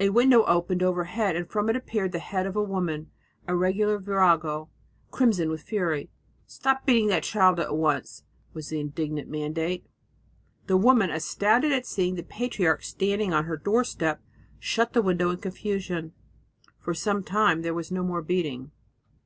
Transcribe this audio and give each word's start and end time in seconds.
A 0.00 0.08
window 0.08 0.42
opened 0.44 0.82
overhead 0.82 1.36
and 1.36 1.46
from 1.46 1.68
it 1.68 1.76
appeared 1.76 2.12
the 2.12 2.18
head 2.18 2.46
of 2.46 2.56
a. 2.56 2.62
woman, 2.62 3.10
a 3.46 3.54
regular 3.54 3.98
virago, 3.98 4.70
crimson 5.10 5.50
with 5.50 5.64
fury 5.64 6.08
"Stop 6.46 6.86
beating 6.86 7.08
that 7.08 7.24
child 7.24 7.60
at 7.60 7.76
once!" 7.76 8.24
was 8.54 8.70
the 8.70 8.80
indignant 8.80 9.28
mandate. 9.28 9.84
The 10.66 10.78
woman, 10.78 11.10
astounded 11.10 11.72
at 11.72 11.84
seeing 11.84 12.14
the 12.14 12.22
patriarch 12.22 12.84
standing 12.84 13.34
on 13.34 13.44
her 13.44 13.58
doorstep, 13.58 14.22
shut 14.58 14.94
the 14.94 15.02
window 15.02 15.28
in 15.28 15.36
confusion. 15.40 16.14
For 16.80 16.94
some 16.94 17.22
time 17.22 17.60
there 17.60 17.74
was 17.74 17.92
no 17.92 18.02
more 18.02 18.22
beating. 18.22 18.70